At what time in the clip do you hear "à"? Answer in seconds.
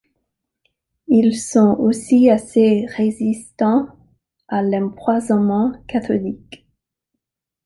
4.47-4.63